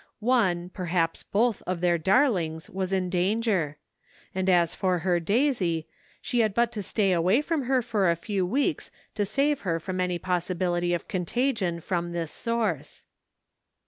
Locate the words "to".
6.71-6.81, 9.13-9.25